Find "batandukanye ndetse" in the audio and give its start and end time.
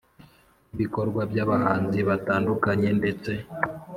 2.09-3.31